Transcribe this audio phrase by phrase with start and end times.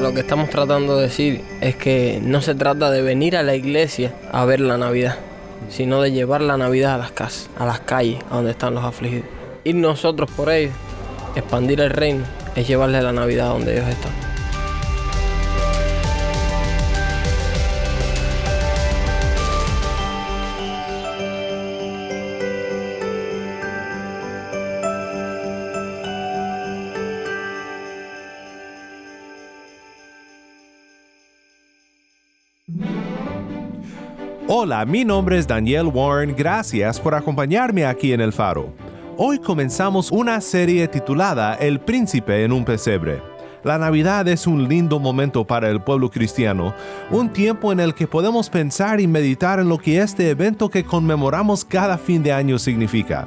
[0.00, 3.54] Lo que estamos tratando de decir es que no se trata de venir a la
[3.54, 5.18] iglesia a ver la Navidad,
[5.68, 8.82] sino de llevar la Navidad a las casas, a las calles, a donde están los
[8.82, 9.26] afligidos.
[9.62, 10.72] Ir nosotros por ellos,
[11.36, 12.24] expandir el reino,
[12.56, 14.29] es llevarle la Navidad a donde ellos están.
[34.70, 38.72] Hola, mi nombre es Daniel Warren, gracias por acompañarme aquí en El Faro.
[39.16, 43.20] Hoy comenzamos una serie titulada El Príncipe en un pesebre.
[43.64, 46.72] La Navidad es un lindo momento para el pueblo cristiano,
[47.10, 50.84] un tiempo en el que podemos pensar y meditar en lo que este evento que
[50.84, 53.26] conmemoramos cada fin de año significa.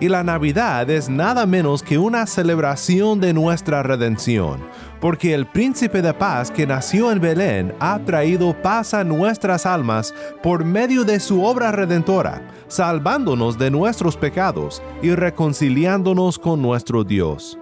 [0.00, 4.60] Y la Navidad es nada menos que una celebración de nuestra redención,
[5.00, 10.14] porque el príncipe de paz que nació en Belén ha traído paz a nuestras almas
[10.40, 17.58] por medio de su obra redentora, salvándonos de nuestros pecados y reconciliándonos con nuestro Dios.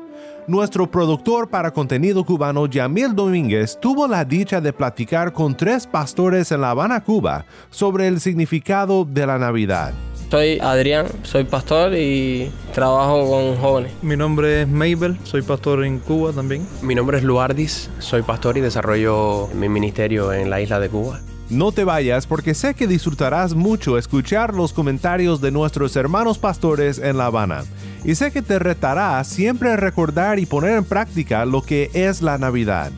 [0.47, 6.53] Nuestro productor para contenido cubano, Yamil Domínguez, tuvo la dicha de platicar con tres pastores
[6.53, 9.95] en La Habana, Cuba, sobre el significado de la Navidad.
[10.31, 13.93] Soy Adrián, soy pastor y trabajo con jóvenes.
[14.03, 16.67] Mi nombre es Mabel, soy pastor en Cuba también.
[16.83, 21.21] Mi nombre es Luardis, soy pastor y desarrollo mi ministerio en la isla de Cuba.
[21.49, 26.99] No te vayas porque sé que disfrutarás mucho escuchar los comentarios de nuestros hermanos pastores
[26.99, 27.63] en La Habana.
[28.05, 32.37] Y sé que te retará siempre recordar y poner en práctica lo que es la
[32.37, 32.91] Navidad.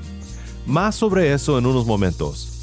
[0.66, 2.57] Más sobre eso en unos momentos.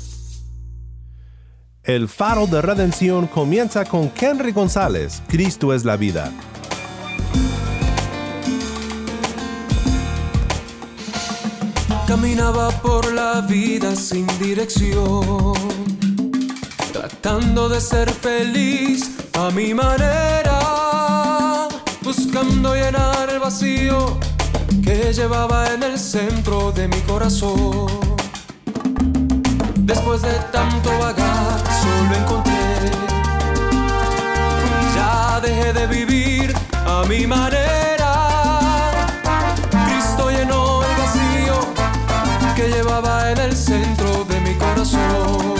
[1.86, 6.32] El faro de redención comienza con Henry González, Cristo es la vida.
[12.08, 15.54] Caminaba por la vida sin dirección,
[16.92, 21.68] tratando de ser feliz a mi manera,
[22.02, 24.18] buscando llenar el vacío
[24.84, 27.86] que llevaba en el centro de mi corazón.
[29.76, 31.25] Después de tanto vagar,
[31.86, 32.92] solo encontré.
[34.96, 36.54] Ya dejé de vivir
[36.86, 38.12] a mi manera.
[39.86, 41.58] Cristo llenó el vacío
[42.56, 45.55] que llevaba en el centro de mi corazón.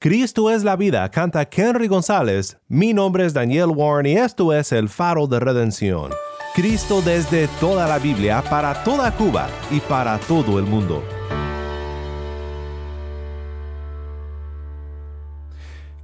[0.00, 2.56] Cristo es la vida, canta Henry González.
[2.68, 6.12] Mi nombre es Daniel Warren y esto es el faro de redención.
[6.54, 11.02] Cristo desde toda la Biblia, para toda Cuba y para todo el mundo.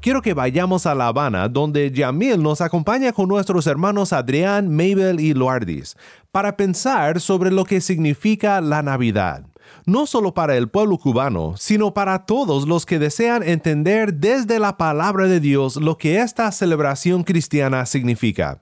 [0.00, 5.20] Quiero que vayamos a La Habana, donde Yamil nos acompaña con nuestros hermanos Adrián, Mabel
[5.20, 5.96] y Loardis,
[6.32, 9.46] para pensar sobre lo que significa la Navidad.
[9.86, 14.76] No solo para el pueblo cubano, sino para todos los que desean entender desde la
[14.76, 18.60] palabra de Dios lo que esta celebración cristiana significa.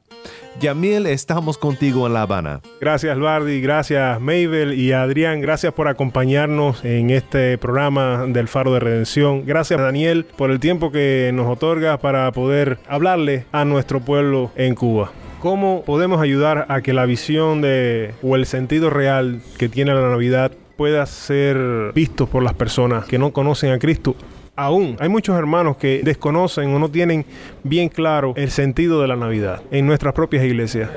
[0.61, 2.61] Yamiel, estamos contigo en La Habana.
[2.81, 8.81] Gracias Bardi, gracias Mabel y Adrián, gracias por acompañarnos en este programa del Faro de
[8.81, 9.45] Redención.
[9.47, 14.75] Gracias Daniel por el tiempo que nos otorga para poder hablarle a nuestro pueblo en
[14.75, 15.13] Cuba.
[15.41, 20.09] ¿Cómo podemos ayudar a que la visión de o el sentido real que tiene la
[20.09, 20.53] Navidad
[20.83, 24.17] pueda ser visto por las personas que no conocen a Cristo
[24.57, 27.25] aún hay muchos hermanos que desconocen o no tienen
[27.63, 30.91] bien claro el sentido de la Navidad en nuestras propias iglesias.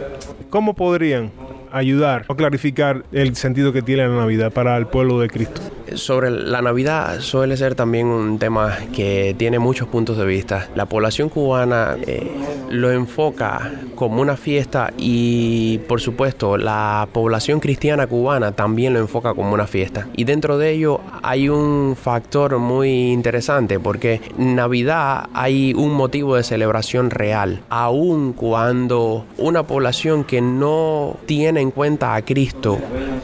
[0.49, 1.29] ¿Cómo podrían
[1.71, 5.61] ayudar o clarificar el sentido que tiene la Navidad para el pueblo de Cristo?
[5.95, 10.67] Sobre la Navidad suele ser también un tema que tiene muchos puntos de vista.
[10.75, 12.29] La población cubana eh,
[12.69, 19.33] lo enfoca como una fiesta y por supuesto la población cristiana cubana también lo enfoca
[19.33, 20.07] como una fiesta.
[20.17, 26.43] Y dentro de ello hay un factor muy interesante porque Navidad hay un motivo de
[26.43, 32.79] celebración real, aun cuando una población que no tiene en cuenta a Cristo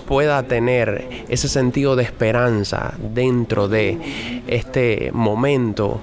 [0.08, 2.61] pueda tener ese sentido de esperanza
[3.14, 3.98] dentro de
[4.48, 6.02] este momento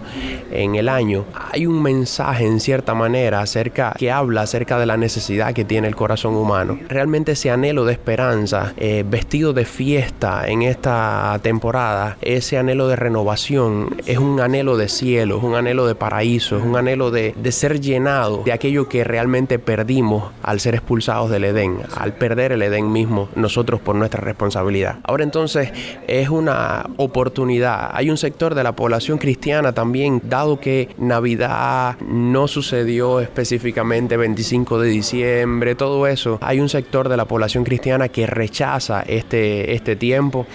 [0.50, 4.96] en el año, hay un mensaje en cierta manera acerca que habla acerca de la
[4.96, 6.78] necesidad que tiene el corazón humano.
[6.88, 12.96] Realmente ese anhelo de esperanza, eh, vestido de fiesta en esta temporada, ese anhelo de
[12.96, 17.34] renovación, es un anhelo de cielo, es un anhelo de paraíso, es un anhelo de,
[17.37, 22.52] de ser llenado de aquello que realmente perdimos al ser expulsados del Edén, al perder
[22.52, 24.99] el Edén mismo nosotros por nuestra responsabilidad.
[25.02, 25.72] Ahora entonces
[26.06, 26.48] es una
[26.97, 27.91] oportunidad.
[27.93, 34.81] Hay un sector de la población cristiana también, dado que Navidad no sucedió específicamente 25
[34.81, 39.97] de diciembre, todo eso, hay un sector de la población cristiana que rechaza este, este
[39.97, 40.47] tiempo.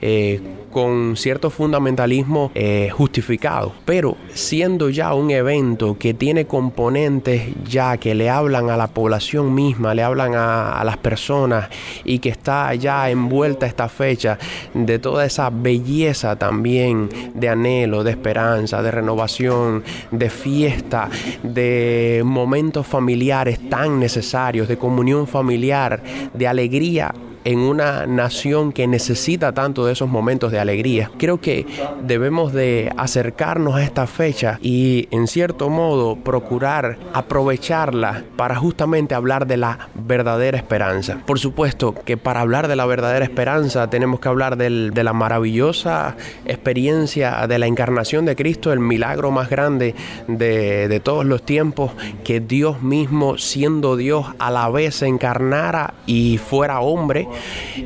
[0.00, 0.40] Eh,
[0.74, 8.16] con cierto fundamentalismo eh, justificado, pero siendo ya un evento que tiene componentes ya que
[8.16, 11.68] le hablan a la población misma, le hablan a, a las personas
[12.04, 14.36] y que está ya envuelta esta fecha
[14.74, 21.08] de toda esa belleza también de anhelo, de esperanza, de renovación, de fiesta,
[21.42, 26.02] de momentos familiares tan necesarios, de comunión familiar,
[26.32, 27.12] de alegría
[27.44, 31.10] en una nación que necesita tanto de esos momentos de alegría.
[31.18, 31.66] Creo que
[32.02, 39.46] debemos de acercarnos a esta fecha y en cierto modo procurar aprovecharla para justamente hablar
[39.46, 41.20] de la verdadera esperanza.
[41.26, 46.16] Por supuesto que para hablar de la verdadera esperanza tenemos que hablar de la maravillosa
[46.46, 49.94] experiencia de la encarnación de Cristo, el milagro más grande
[50.28, 51.92] de, de todos los tiempos,
[52.24, 57.28] que Dios mismo siendo Dios a la vez se encarnara y fuera hombre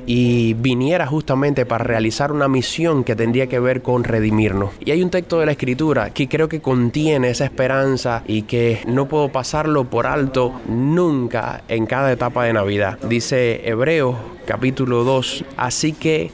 [0.07, 4.71] y viniera justamente para realizar una misión que tendría que ver con redimirnos.
[4.85, 8.81] Y hay un texto de la escritura que creo que contiene esa esperanza y que
[8.87, 12.99] no puedo pasarlo por alto nunca en cada etapa de Navidad.
[13.09, 14.17] Dice Hebreos
[14.47, 16.31] capítulo 2, así que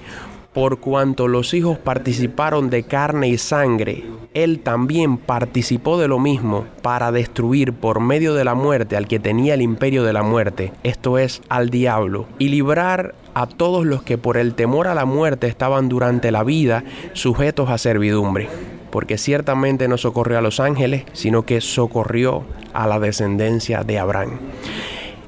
[0.55, 4.05] por cuanto los hijos participaron de carne y sangre,
[4.35, 9.19] él también participó de lo mismo para destruir por medio de la muerte al que
[9.19, 14.05] tenía el imperio de la muerte, esto es, al diablo, y librar a todos los
[14.05, 18.49] que por el temor a la muerte estaban durante la vida sujetos a servidumbre.
[18.93, 24.39] Porque ciertamente no socorrió a los ángeles, sino que socorrió a la descendencia de Abraham.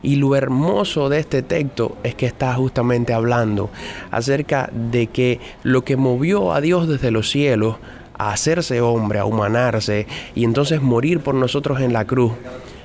[0.06, 3.70] Y lo hermoso de este texto es que está justamente hablando
[4.12, 7.74] acerca de que lo que movió a Dios desde los cielos
[8.16, 12.34] a hacerse hombre, a humanarse y entonces morir por nosotros en la cruz,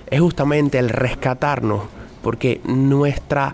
[0.10, 1.84] es justamente el rescatarnos,
[2.24, 3.54] porque nuestra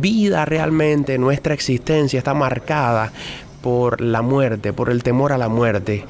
[0.00, 3.12] vida realmente, nuestra existencia está marcada
[3.62, 6.04] por la muerte, por el temor a la muerte.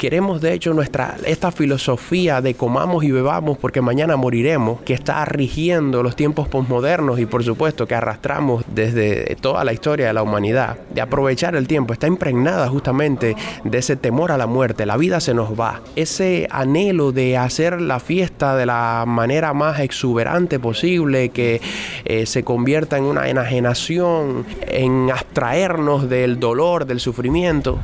[0.00, 5.22] Queremos de hecho nuestra esta filosofía de comamos y bebamos porque mañana moriremos, que está
[5.26, 10.22] rigiendo los tiempos posmodernos y por supuesto que arrastramos desde toda la historia de la
[10.22, 14.96] humanidad, de aprovechar el tiempo, está impregnada justamente de ese temor a la muerte, la
[14.96, 15.82] vida se nos va.
[15.96, 21.60] Ese anhelo de hacer la fiesta de la manera más exuberante posible, que
[22.06, 27.78] eh, se convierta en una enajenación, en abstraernos del dolor, del sufrimiento,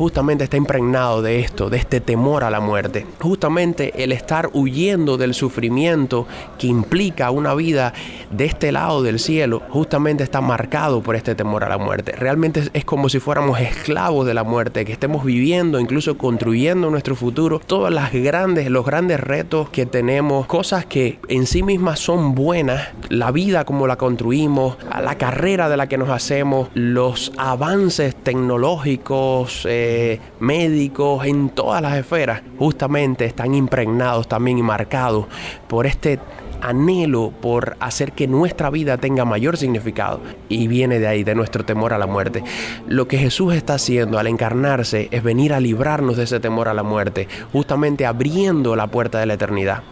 [0.00, 3.06] justamente está impregnado de esto, de este temor a la muerte.
[3.20, 6.26] Justamente el estar huyendo del sufrimiento
[6.58, 7.92] que implica una vida
[8.30, 12.12] de este lado del cielo, justamente está marcado por este temor a la muerte.
[12.12, 17.14] Realmente es como si fuéramos esclavos de la muerte, que estemos viviendo, incluso construyendo nuestro
[17.14, 22.34] futuro, todas las grandes, los grandes retos que tenemos, cosas que en sí mismas son
[22.34, 28.14] buenas, la vida como la construimos, la carrera de la que nos hacemos, los avances
[28.14, 29.89] tecnológicos, eh,
[30.38, 35.26] médicos, en todas las esferas, justamente están impregnados también y marcados
[35.68, 36.18] por este
[36.60, 41.64] anhelo por hacer que nuestra vida tenga mayor significado y viene de ahí, de nuestro
[41.64, 42.42] temor a la muerte.
[42.86, 46.74] Lo que Jesús está haciendo al encarnarse es venir a librarnos de ese temor a
[46.74, 49.82] la muerte, justamente abriendo la puerta de la eternidad.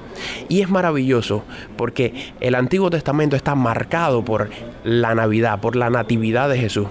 [0.49, 1.45] Y es maravilloso
[1.77, 4.51] porque el Antiguo Testamento está marcado por
[4.85, 6.89] la Navidad, por la natividad de Jesús.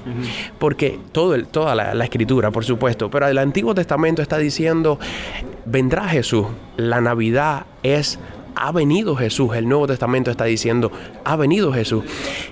[0.60, 5.00] Porque todo el, toda la, la escritura, por supuesto, pero el Antiguo Testamento está diciendo,
[5.66, 6.48] vendrá Jesús.
[6.78, 8.20] La Navidad es
[8.60, 9.56] ha venido Jesús.
[9.56, 10.92] El Nuevo Testamento está diciendo,
[11.24, 12.04] ha venido Jesús.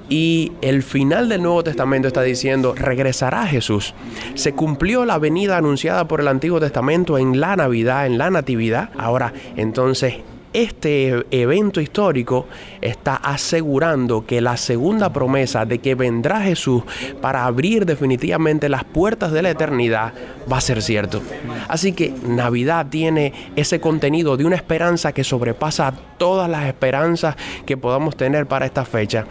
[0.10, 3.94] Y el final del Nuevo Testamento está diciendo, regresará Jesús.
[4.36, 8.90] Se cumplió la venida anunciada por el Antiguo Testamento en la Navidad, en la Natividad.
[8.98, 10.16] Ahora, entonces,
[10.56, 12.48] este evento histórico
[12.80, 16.84] está asegurando que la segunda promesa de que vendrá Jesús
[17.22, 20.14] para abrir definitivamente las puertas de la eternidad
[20.52, 21.22] va a ser cierto.
[21.68, 27.36] Así que Navidad tiene ese contenido de una esperanza que sobrepasa todas las esperanzas
[27.66, 29.26] que podamos tener para esta fecha.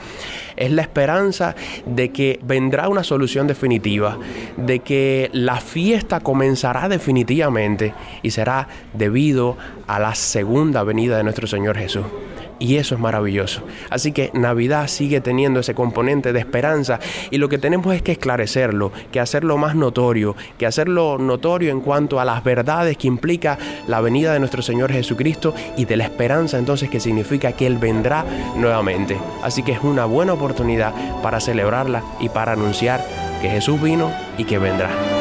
[0.56, 1.54] Es la esperanza
[1.87, 4.18] de que vendrá una solución definitiva,
[4.56, 9.56] de que la fiesta comenzará definitivamente y será debido
[9.87, 12.04] a la segunda venida de nuestro Señor Jesús.
[12.58, 13.62] Y eso es maravilloso.
[13.90, 18.12] Así que Navidad sigue teniendo ese componente de esperanza y lo que tenemos es que
[18.12, 23.58] esclarecerlo, que hacerlo más notorio, que hacerlo notorio en cuanto a las verdades que implica
[23.88, 27.78] la venida de nuestro Señor Jesucristo y de la esperanza entonces que significa que Él
[27.78, 28.25] vendrá
[28.56, 29.18] nuevamente.
[29.42, 33.04] Así que es una buena oportunidad para celebrarla y para anunciar
[33.40, 35.13] que Jesús vino y que vendrá.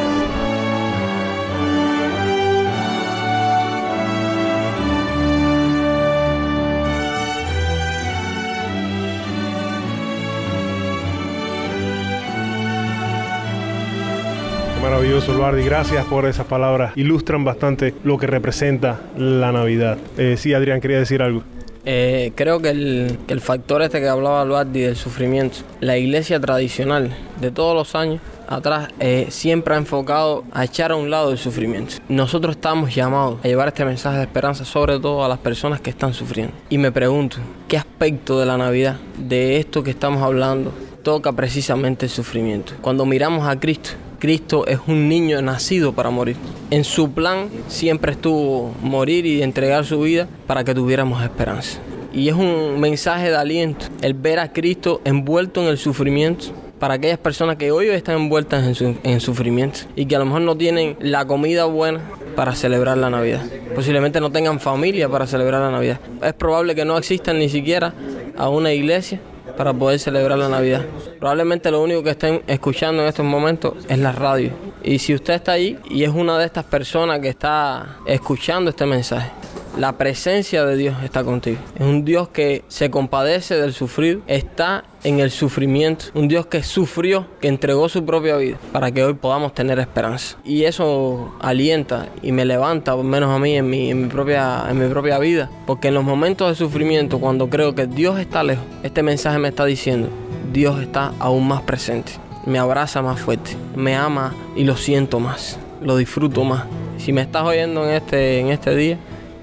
[14.84, 15.64] Maravilloso, Luardi.
[15.64, 16.92] Gracias por esas palabras.
[16.94, 19.96] Ilustran bastante lo que representa la Navidad.
[20.18, 21.42] Eh, sí, Adrián, quería decir algo.
[21.86, 27.50] Eh, creo que el, factor este que hablaba Luardi del sufrimiento, la iglesia tradicional de
[27.50, 31.94] todos los años atrás eh, siempre ha enfocado a echar a un lado el sufrimiento.
[32.10, 35.88] Nosotros estamos llamados a llevar este mensaje de esperanza sobre todo a las personas que
[35.88, 36.52] están sufriendo.
[36.68, 37.38] Y me pregunto,
[37.68, 42.74] ¿qué aspecto de la Navidad, de esto que estamos hablando, toca precisamente el sufrimiento?
[42.82, 46.36] Cuando miramos a Cristo, Cristo es un niño nacido para morir.
[46.70, 51.78] En su plan siempre estuvo morir y entregar su vida para que tuviéramos esperanza.
[52.12, 56.46] Y es un mensaje de aliento el ver a Cristo envuelto en el sufrimiento
[56.78, 60.26] para aquellas personas que hoy están envueltas en, su, en sufrimiento y que a lo
[60.26, 62.00] mejor no tienen la comida buena
[62.36, 63.42] para celebrar la Navidad.
[63.74, 65.98] Posiblemente no tengan familia para celebrar la Navidad.
[66.22, 67.94] Es probable que no existan ni siquiera
[68.36, 69.20] a una iglesia
[69.56, 70.82] para poder celebrar la Navidad.
[71.18, 74.50] Probablemente lo único que estén escuchando en estos momentos es la radio.
[74.82, 78.86] Y si usted está ahí y es una de estas personas que está escuchando este
[78.86, 79.30] mensaje,
[79.76, 81.58] la presencia de Dios está contigo.
[81.76, 86.62] Es un Dios que se compadece del sufrido, está en el sufrimiento, un Dios que
[86.62, 90.36] sufrió, que entregó su propia vida para que hoy podamos tener esperanza.
[90.44, 94.64] Y eso alienta y me levanta, por menos a mí, en mi, en mi, propia,
[94.70, 95.50] en mi propia vida.
[95.66, 99.48] Porque en los momentos de sufrimiento, cuando creo que Dios está lejos, este mensaje me
[99.48, 100.08] está diciendo,
[100.52, 102.12] Dios está aún más presente.
[102.46, 106.64] Me abraza más fuerte, me ama y lo siento más, lo disfruto más.
[106.98, 108.98] Si me estás oyendo en este, en este día,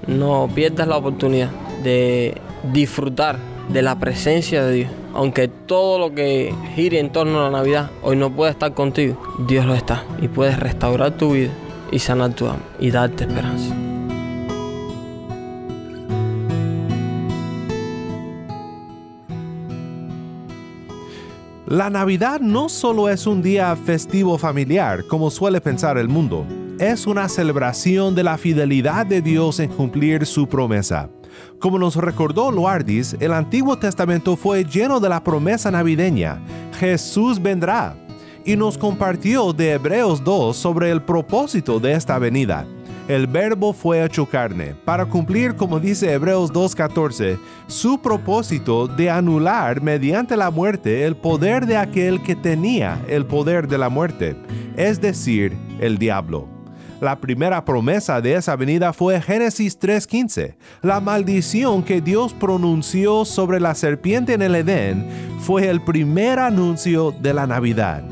[0.06, 1.50] no pierdas la oportunidad
[1.82, 2.40] de
[2.72, 4.90] disfrutar de la presencia de Dios.
[5.14, 9.20] Aunque todo lo que gire en torno a la Navidad hoy no puede estar contigo,
[9.46, 11.50] Dios lo está y puedes restaurar tu vida
[11.90, 13.74] y sanar tu alma y darte esperanza.
[21.66, 26.44] La Navidad no solo es un día festivo familiar, como suele pensar el mundo,
[26.78, 31.10] es una celebración de la fidelidad de Dios en cumplir su promesa.
[31.58, 36.40] Como nos recordó Loardis, el Antiguo Testamento fue lleno de la promesa navideña,
[36.78, 37.96] Jesús vendrá,
[38.44, 42.66] y nos compartió de Hebreos 2 sobre el propósito de esta venida.
[43.08, 49.82] El verbo fue hecho carne, para cumplir, como dice Hebreos 2.14, su propósito de anular
[49.82, 54.36] mediante la muerte el poder de aquel que tenía el poder de la muerte,
[54.76, 56.51] es decir, el diablo.
[57.02, 60.54] La primera promesa de esa venida fue Génesis 3.15.
[60.82, 65.08] La maldición que Dios pronunció sobre la serpiente en el Edén
[65.40, 68.04] fue el primer anuncio de la Navidad.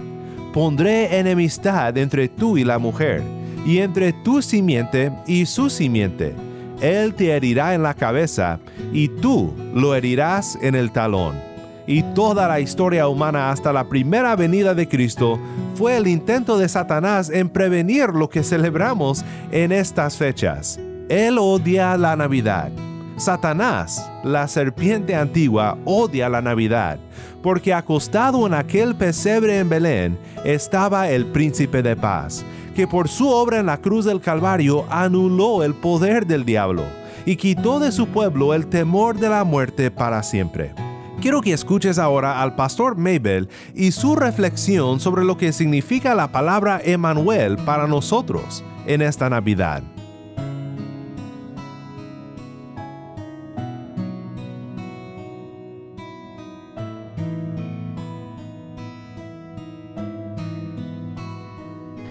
[0.53, 3.23] Pondré enemistad entre tú y la mujer,
[3.65, 6.35] y entre tu simiente y su simiente.
[6.81, 8.59] Él te herirá en la cabeza,
[8.93, 11.50] y tú lo herirás en el talón.
[11.91, 15.41] Y toda la historia humana hasta la primera venida de Cristo
[15.75, 20.79] fue el intento de Satanás en prevenir lo que celebramos en estas fechas.
[21.09, 22.71] Él odia la Navidad.
[23.17, 27.01] Satanás, la serpiente antigua, odia la Navidad,
[27.43, 32.45] porque acostado en aquel pesebre en Belén estaba el príncipe de paz,
[32.77, 36.85] que por su obra en la cruz del Calvario anuló el poder del diablo
[37.27, 40.73] y quitó de su pueblo el temor de la muerte para siempre.
[41.21, 46.33] Quiero que escuches ahora al pastor Mabel y su reflexión sobre lo que significa la
[46.33, 49.83] palabra Emmanuel para nosotros en esta Navidad.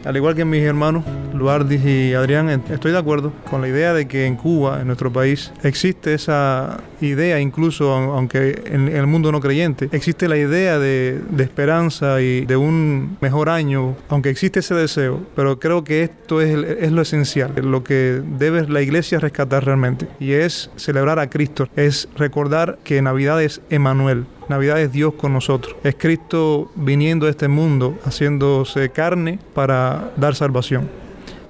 [0.09, 1.03] Al igual que mis hermanos,
[1.35, 5.13] Luardis y Adrián, estoy de acuerdo con la idea de que en Cuba, en nuestro
[5.13, 11.21] país, existe esa idea, incluso aunque en el mundo no creyente, existe la idea de,
[11.37, 16.57] esperanza y de un mejor año, aunque existe ese deseo, pero creo que esto es,
[16.57, 21.69] es lo esencial, lo que debe la iglesia rescatar realmente, y es celebrar a Cristo,
[21.75, 25.75] es recordar que Navidad es Emanuel, Navidad es Dios con nosotros.
[25.83, 30.89] Es Cristo viniendo a este mundo, haciéndose carne para dar salvación.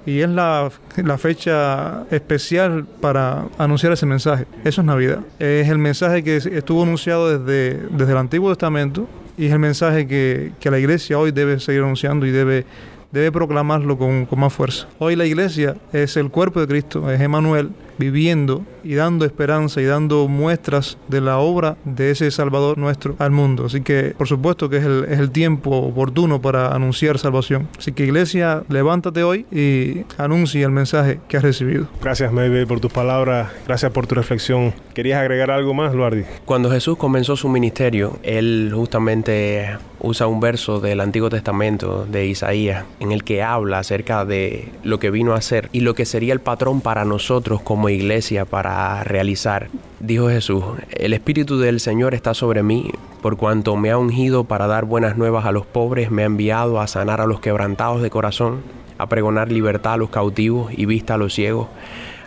[0.06, 4.46] Y es la, la, fecha especial para anunciar ese mensaje.
[4.64, 5.20] Eso es Navidad.
[5.38, 10.06] Es el mensaje que estuvo anunciado desde, desde el Antiguo Testamento y es el mensaje
[10.06, 12.66] que, que la iglesia hoy debe seguir anunciando y debe
[13.12, 14.86] debe proclamarlo con, con, más fuerza.
[14.98, 19.84] Hoy la iglesia es el cuerpo de Cristo, es Emanuel viviendo y dando esperanza y
[19.84, 23.66] dando muestras de la obra de ese Salvador nuestro al mundo.
[23.66, 27.68] Así que por supuesto que es el, es el tiempo oportuno para anunciar salvación.
[27.78, 31.86] Así que iglesia, levántate hoy y anuncia el mensaje que has recibido.
[32.02, 34.72] Gracias Maybe por tus palabras, gracias por tu reflexión.
[34.94, 36.22] ¿Querías agregar algo más, Luardi?
[36.46, 42.84] Cuando Jesús comenzó su ministerio, él justamente usa un verso del Antiguo Testamento de Isaías
[43.00, 46.32] en el que habla acerca de lo que vino a hacer y lo que sería
[46.32, 49.68] el patrón para nosotros como iglesia para realizar.
[50.00, 52.90] Dijo Jesús, el Espíritu del Señor está sobre mí,
[53.22, 56.80] por cuanto me ha ungido para dar buenas nuevas a los pobres, me ha enviado
[56.80, 58.62] a sanar a los quebrantados de corazón,
[58.98, 61.68] a pregonar libertad a los cautivos y vista a los ciegos,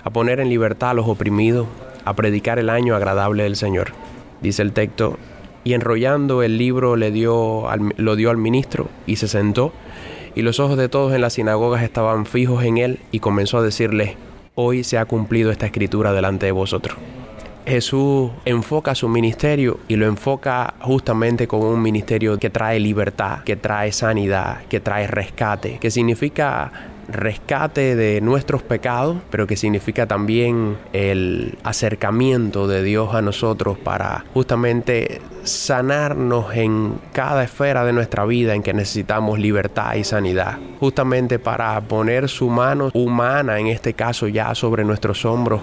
[0.03, 1.67] a poner en libertad a los oprimidos,
[2.05, 3.91] a predicar el año agradable del Señor.
[4.41, 5.17] Dice el texto,
[5.63, 9.71] y enrollando el libro le dio al, lo dio al ministro y se sentó,
[10.35, 13.61] y los ojos de todos en las sinagogas estaban fijos en él, y comenzó a
[13.61, 14.15] decirles,
[14.55, 16.97] hoy se ha cumplido esta escritura delante de vosotros.
[17.65, 23.55] Jesús enfoca su ministerio y lo enfoca justamente como un ministerio que trae libertad, que
[23.55, 26.71] trae sanidad, que trae rescate, que significa
[27.07, 34.25] rescate de nuestros pecados, pero que significa también el acercamiento de Dios a nosotros para
[34.33, 40.57] justamente sanarnos en cada esfera de nuestra vida en que necesitamos libertad y sanidad.
[40.79, 45.61] Justamente para poner su mano humana, en este caso ya sobre nuestros hombros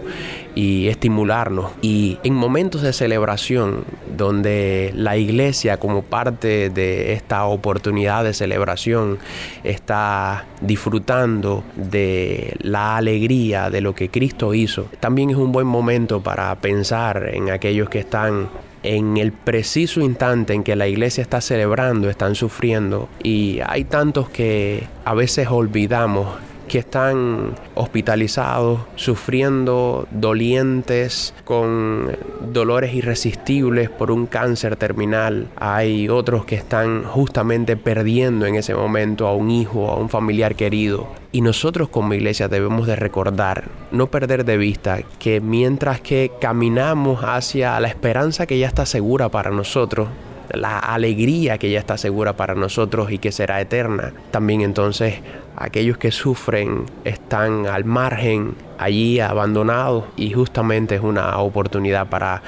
[0.55, 1.73] y estimularnos.
[1.83, 3.85] Y en momentos de celebración,
[4.17, 9.19] donde la iglesia como parte de esta oportunidad de celebración
[9.65, 16.21] está disfrutando de la alegría de lo que Cristo hizo, también es un buen momento
[16.21, 18.49] para pensar en aquellos que están
[18.83, 24.29] en el preciso instante en que la iglesia está celebrando, están sufriendo y hay tantos
[24.31, 26.29] que a veces olvidamos
[26.71, 32.17] que están hospitalizados, sufriendo, dolientes, con
[32.53, 35.49] dolores irresistibles por un cáncer terminal.
[35.57, 40.55] Hay otros que están justamente perdiendo en ese momento a un hijo, a un familiar
[40.55, 41.09] querido.
[41.33, 47.25] Y nosotros como iglesia debemos de recordar, no perder de vista que mientras que caminamos
[47.25, 50.09] hacia la esperanza que ya está segura para nosotros,
[50.55, 54.13] la alegría que ya está segura para nosotros y que será eterna.
[54.31, 55.21] También entonces
[55.57, 62.43] aquellos que sufren están al margen, allí abandonados y justamente es una oportunidad para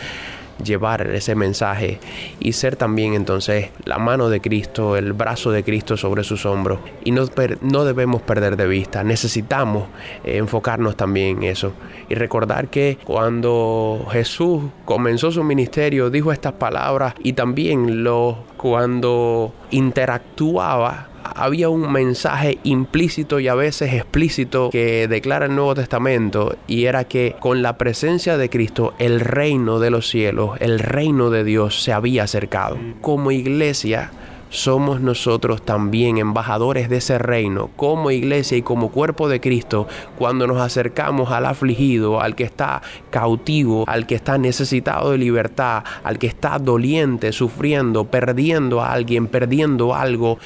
[0.63, 1.99] llevar ese mensaje
[2.41, 6.81] y ser también entonces la mano de Cristo, el brazo de Cristo sobre sus hombros.
[7.05, 7.25] Y no,
[7.61, 9.89] no debemos perder de vista, necesitamos
[10.25, 11.73] eh, enfocarnos también en eso
[12.09, 19.53] y recordar que cuando Jesús comenzó su ministerio dijo estas palabras y también lo cuando
[19.71, 26.85] interactuaba había un mensaje implícito y a veces explícito que declara el Nuevo Testamento y
[26.85, 31.45] era que con la presencia de Cristo el reino de los cielos, el reino de
[31.45, 32.79] Dios se había acercado.
[33.01, 34.11] Como iglesia
[34.53, 40.47] somos nosotros también embajadores de ese reino, como iglesia y como cuerpo de Cristo, cuando
[40.47, 46.19] nos acercamos al afligido, al que está cautivo, al que está necesitado de libertad, al
[46.19, 50.39] que está doliente, sufriendo, perdiendo a alguien, perdiendo algo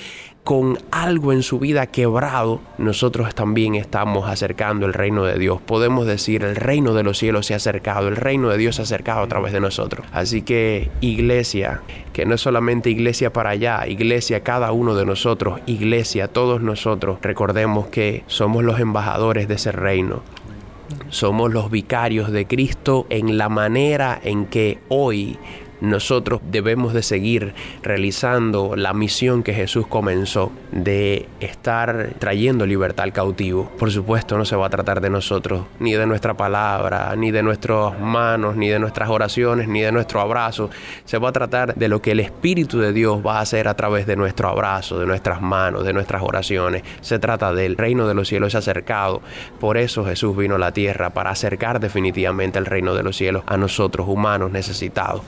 [0.47, 5.61] con algo en su vida quebrado, nosotros también estamos acercando el reino de Dios.
[5.61, 8.83] Podemos decir, el reino de los cielos se ha acercado, el reino de Dios se
[8.83, 10.07] ha acercado a través de nosotros.
[10.13, 11.83] Así que iglesia,
[12.13, 17.19] que no es solamente iglesia para allá, iglesia cada uno de nosotros, iglesia todos nosotros,
[17.23, 20.23] recordemos que somos los embajadores de ese reino.
[21.09, 25.39] Somos los vicarios de Cristo en la manera en que hoy
[25.81, 33.13] nosotros debemos de seguir realizando la misión que Jesús comenzó de estar trayendo libertad al
[33.13, 33.71] cautivo.
[33.79, 37.43] Por supuesto, no se va a tratar de nosotros, ni de nuestra palabra, ni de
[37.43, 40.71] nuestras manos, ni de nuestras oraciones, ni de nuestro abrazo.
[41.05, 43.75] Se va a tratar de lo que el Espíritu de Dios va a hacer a
[43.75, 46.83] través de nuestro abrazo, de nuestras manos, de nuestras oraciones.
[47.01, 49.21] Se trata del reino de los cielos acercado.
[49.61, 53.45] Por eso Jesús vino a la tierra, para acercar definitivamente el reino de los cielos
[53.47, 55.23] a nosotros, humanos necesitados,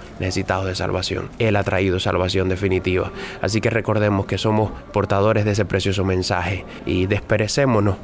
[0.48, 1.28] necesitados de salvación.
[1.38, 3.12] Él ha traído salvación definitiva.
[3.42, 7.96] Así que recordemos que somos portadores de ese precioso mensaje y desperecémonos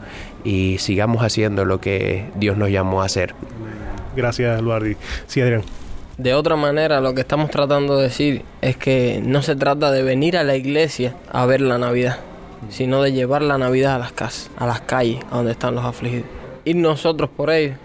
[0.45, 3.35] y sigamos haciendo lo que Dios nos llamó a hacer.
[4.15, 4.97] Gracias, Luardi.
[5.27, 5.63] Sí, Adrián.
[6.19, 10.03] De otra manera, lo que estamos tratando de decir es que no se trata de
[10.03, 12.19] venir a la iglesia a ver la Navidad,
[12.69, 15.85] sino de llevar la Navidad a las casas, a las calles, a donde están los
[15.85, 16.27] afligidos.
[16.65, 17.77] Ir nosotros por ellos,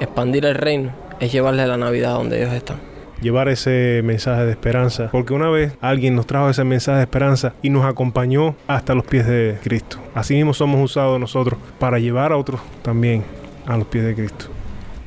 [0.00, 2.88] expandir el reino, es llevarle la Navidad a donde ellos están.
[3.20, 7.54] Llevar ese mensaje de esperanza, porque una vez alguien nos trajo ese mensaje de esperanza
[7.62, 9.98] y nos acompañó hasta los pies de Cristo.
[10.14, 13.24] Así mismo somos usados nosotros para llevar a otros también
[13.66, 14.46] a los pies de Cristo.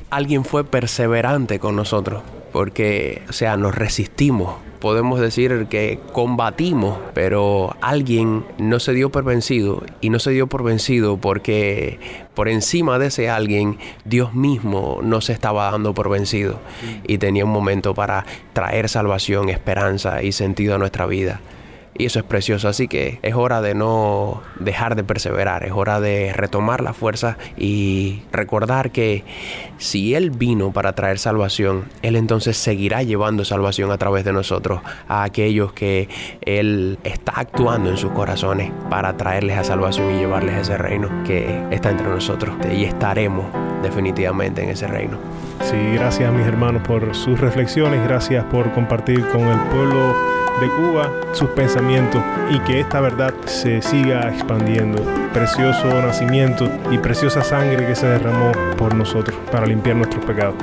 [0.09, 2.21] Alguien fue perseverante con nosotros,
[2.51, 4.55] porque, o sea, nos resistimos.
[4.81, 10.47] Podemos decir que combatimos, pero alguien no se dio por vencido y no se dio
[10.47, 11.99] por vencido porque
[12.33, 16.59] por encima de ese alguien Dios mismo no se estaba dando por vencido
[17.07, 21.41] y tenía un momento para traer salvación, esperanza y sentido a nuestra vida.
[21.93, 25.99] Y eso es precioso, así que es hora de no dejar de perseverar, es hora
[25.99, 29.23] de retomar la fuerza y recordar que
[29.77, 34.81] si Él vino para traer salvación, Él entonces seguirá llevando salvación a través de nosotros
[35.07, 36.07] a aquellos que
[36.41, 41.09] Él está actuando en sus corazones para traerles a salvación y llevarles a ese reino
[41.25, 42.55] que está entre nosotros.
[42.73, 43.45] Y estaremos
[43.83, 45.17] definitivamente en ese reino.
[45.63, 51.09] Sí, gracias mis hermanos por sus reflexiones, gracias por compartir con el pueblo de Cuba
[51.33, 52.21] sus pensamientos
[52.51, 55.03] y que esta verdad se siga expandiendo.
[55.33, 60.55] Precioso nacimiento y preciosa sangre que se derramó por nosotros para limpiar nuestros pecados.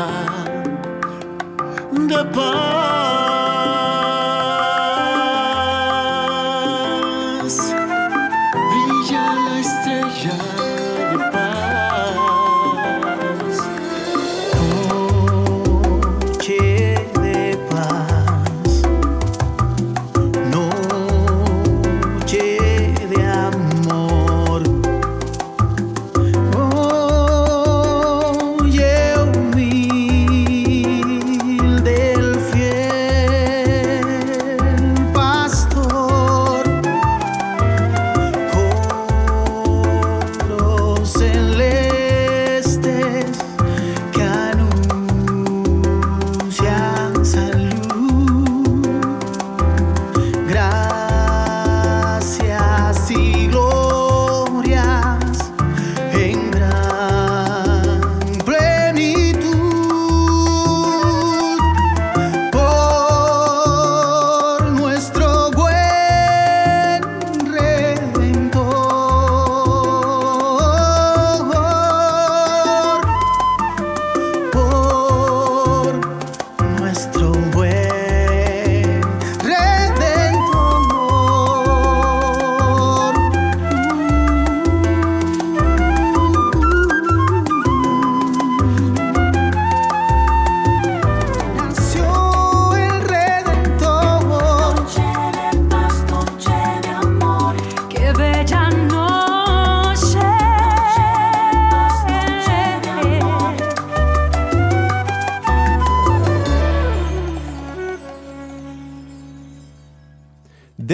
[0.00, 0.44] Estrella
[1.92, 2.79] de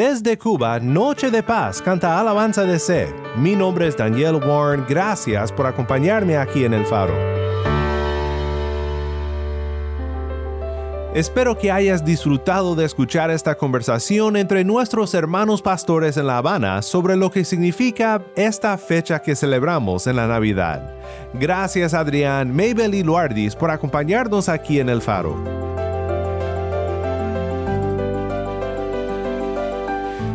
[0.08, 3.12] Desde Cuba, Noche de Paz canta Alabanza de C.
[3.38, 7.12] Mi nombre es Daniel Warren, gracias por acompañarme aquí en El Faro.
[11.12, 16.82] Espero que hayas disfrutado de escuchar esta conversación entre nuestros hermanos pastores en La Habana
[16.82, 20.94] sobre lo que significa esta fecha que celebramos en la Navidad.
[21.34, 25.75] Gracias Adrián, Mabel y Luardis por acompañarnos aquí en El Faro.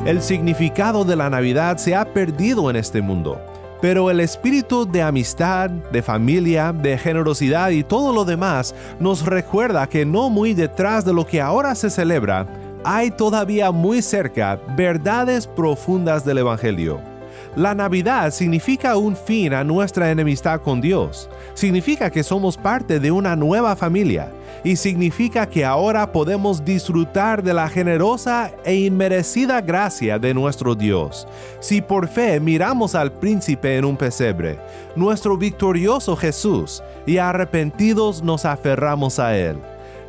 [0.06, 3.40] El significado de la Navidad se ha perdido en este mundo,
[3.82, 9.88] pero el espíritu de amistad, de familia, de generosidad y todo lo demás nos recuerda
[9.88, 12.48] que no muy detrás de lo que ahora se celebra,
[12.84, 17.11] hay todavía muy cerca verdades profundas del Evangelio.
[17.56, 23.12] La Navidad significa un fin a nuestra enemistad con Dios, significa que somos parte de
[23.12, 24.32] una nueva familia
[24.64, 31.28] y significa que ahora podemos disfrutar de la generosa e inmerecida gracia de nuestro Dios.
[31.60, 34.60] Si por fe miramos al príncipe en un pesebre,
[34.96, 39.58] nuestro victorioso Jesús, y arrepentidos nos aferramos a él.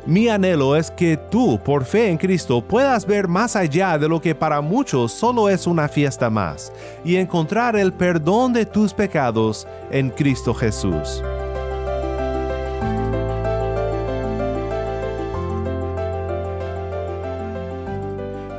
[0.05, 4.19] Mi anhelo es que tú, por fe en Cristo, puedas ver más allá de lo
[4.19, 6.73] que para muchos solo es una fiesta más,
[7.05, 11.23] y encontrar el perdón de tus pecados en Cristo Jesús.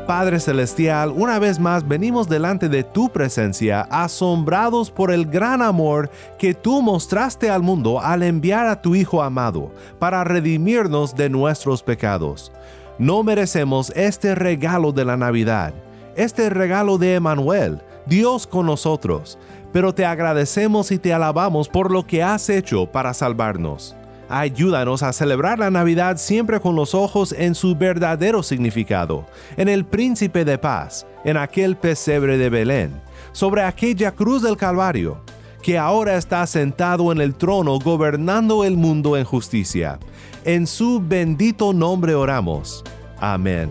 [0.06, 6.10] Padre Celestial, una vez más venimos delante de tu presencia, asombrados por el gran amor
[6.38, 11.82] que tú mostraste al mundo al enviar a tu Hijo amado, para redimirnos de nuestros
[11.82, 12.52] pecados.
[12.98, 15.72] No merecemos este regalo de la Navidad,
[16.16, 19.38] este regalo de Emanuel, Dios con nosotros,
[19.72, 23.96] pero te agradecemos y te alabamos por lo que has hecho para salvarnos.
[24.28, 29.84] Ayúdanos a celebrar la Navidad siempre con los ojos en su verdadero significado, en el
[29.84, 33.00] príncipe de paz, en aquel pesebre de Belén,
[33.32, 35.20] sobre aquella cruz del Calvario,
[35.62, 39.98] que ahora está sentado en el trono gobernando el mundo en justicia.
[40.44, 42.84] En su bendito nombre oramos.
[43.18, 43.70] Amén.